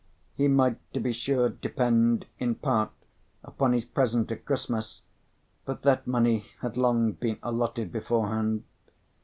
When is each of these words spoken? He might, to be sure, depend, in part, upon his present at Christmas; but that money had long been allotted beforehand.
He 0.35 0.47
might, 0.47 0.77
to 0.93 0.99
be 0.99 1.13
sure, 1.13 1.47
depend, 1.49 2.25
in 2.39 2.55
part, 2.55 2.89
upon 3.43 3.73
his 3.73 3.85
present 3.85 4.31
at 4.31 4.45
Christmas; 4.45 5.03
but 5.63 5.83
that 5.83 6.07
money 6.07 6.43
had 6.61 6.75
long 6.75 7.11
been 7.11 7.37
allotted 7.43 7.91
beforehand. 7.91 8.63